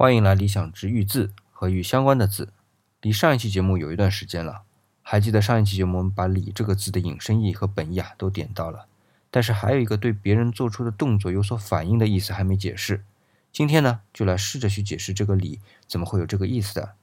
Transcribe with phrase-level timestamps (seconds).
[0.00, 2.54] 欢迎来理想之玉字和玉相关的字。
[3.02, 4.62] 离上一期节目有一段时间了，
[5.02, 8.86] 还记得上一期节目我们把“理”这个字的引申义和本意啊都点到了，
[9.30, 13.04] 但是还有一个对别人做出的动作有所反应的意思还没解释。
[13.52, 16.94] 今天呢，就来试着去解释这个“理”怎么会有这个意思的。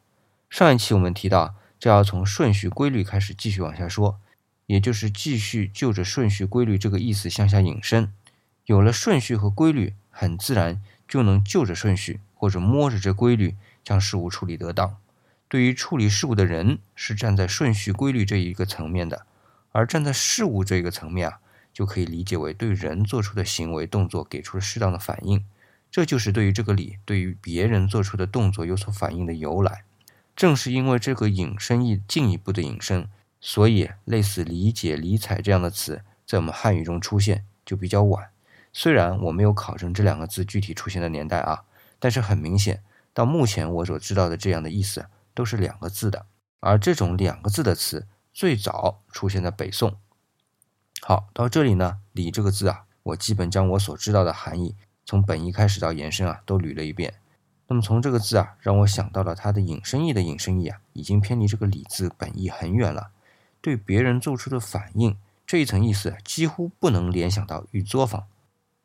[0.50, 4.20] 上一期我们提到，这要从顺序规律开始继续往下说，
[4.66, 8.12] 也就是继续就着顺序规律这个意思向下引申。
[8.66, 12.22] 有了顺序和规律，很自然就能就着顺序。
[12.38, 14.98] 或者摸着这规律将事物处理得当，
[15.48, 19.26] 对于处理事物的人是站在顺序规律这一个层面的，
[19.72, 21.40] 而站在事物这个层面啊，
[21.74, 25.44] 就可以理解为对人做出的行为动作给出了适当的反应，
[25.90, 29.84] 这就是对于这个理对于别人做出的动作有所反应的由来。
[30.36, 33.10] 正是因为这个引申义进一步的引申，
[33.42, 38.30] 所以类似理解、理睬这样的词在我们汉语中出现就比较晚。
[38.72, 41.64] 虽然我没有考证这两个字具体出现的年代啊。
[42.00, 46.26] 但是很明显，到目前我所知道的这样的意思都是两个字的，
[46.60, 49.98] 而这种两个字的词最早出现在北宋。
[51.02, 57.14] 好，到这里呢，“理”这个字啊，我基本将我所知道的含义从本意开始到延伸啊，都捋了一遍。
[57.68, 63.12] 那么从这个字啊，让我想到了它的引申义的引申义啊，已经偏离这个“理”字本意很远了。
[63.62, 68.26] 对别人做出的反应这一层意思，几乎不能联想到欲作坊。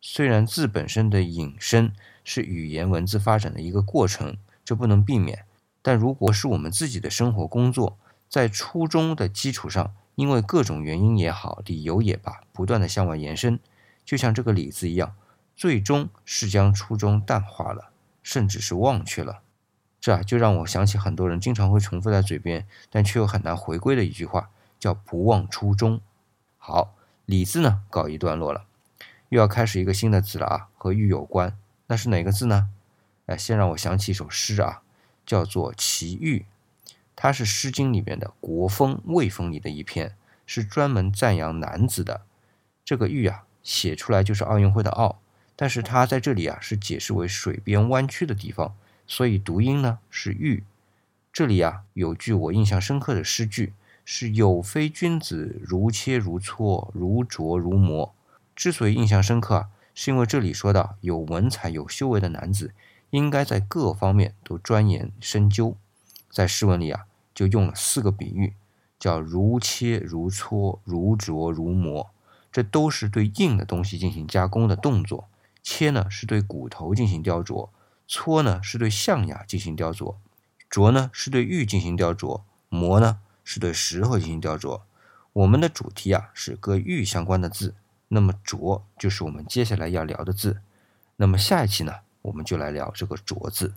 [0.01, 5.45] 虽然字本身的引申是语言文字发展的一个过程，这不能避免。
[5.81, 7.99] 但如果是我们自己的生活工作，
[8.29, 13.59] 在初衷的基础上，因为各种原因也好，理由也罢，不断的向外延伸，
[14.05, 15.15] 就像这个“理”字一样，
[15.57, 17.91] 最终是将初衷淡化了，
[18.23, 19.41] 甚至是忘却了。
[20.01, 26.01] 这啊，就让我想起很多人经常会重复在嘴边，但却又很难回归的一句话，叫“不忘初衷”。
[26.59, 26.95] 好
[27.27, 28.65] ，“理”字呢，告一段落了。
[29.29, 31.57] 又要开始一个新的字了啊，和玉有关，
[31.93, 32.71] 那是哪个字呢？
[33.27, 34.81] 哎，先让我想起一首诗啊，
[35.27, 36.47] 叫做《奇遇》，
[37.15, 42.23] 它是《诗经》里面的《国风·魏风》里的一篇，是专门赞扬男子的。
[42.83, 45.21] 这个玉啊，写出来就是奥运会的奥，
[45.55, 48.75] 但是它在这里啊是解释为水边弯曲的地方，
[49.07, 50.65] 所以读音呢是玉。
[51.31, 53.75] 这里啊有句我印象深刻的诗句，
[54.07, 58.15] 是有非君子，如切如磋，如琢如磨。
[58.57, 62.75] 之所以印象深刻啊，是因为这里说到有文采、有修为的男子，
[63.11, 65.77] 应该在各方面都钻研深究。
[66.31, 67.05] 在诗文里啊，
[67.35, 68.55] 就用了四个比喻，
[68.99, 72.11] 叫如切、如磋、如琢、如磨。
[72.51, 75.29] 这都是对硬的东西进行加工的动作。
[75.63, 77.69] 切呢，是对骨头进行雕琢；
[78.09, 80.17] 搓呢，是对象牙进行雕琢；
[80.71, 84.83] 琢呢，是对玉进行雕琢；磨呢，是对石头进行雕琢。
[85.33, 87.75] 我们的主题啊，是跟玉相关的字。
[88.15, 90.61] 那么“拙”就是我们接下来要聊的字。
[91.17, 93.73] 那么下一期呢，我们就来聊这个“拙”字。